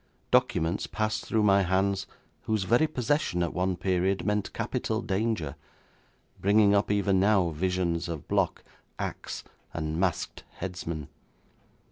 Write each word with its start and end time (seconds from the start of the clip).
Documents 0.31 0.87
passed 0.87 1.27
through 1.27 1.43
my 1.43 1.61
hands 1.61 2.07
whose 2.45 2.63
very 2.63 2.87
possession 2.87 3.43
at 3.43 3.53
one 3.53 3.75
period 3.77 4.25
meant 4.25 4.51
capital 4.51 5.03
danger, 5.03 5.55
bringing 6.39 6.73
up 6.73 6.89
even 6.89 7.19
now 7.19 7.51
visions 7.51 8.09
of 8.09 8.27
block, 8.27 8.63
axe, 8.97 9.43
and 9.75 9.99
masked 9.99 10.43
headsman. 10.53 11.07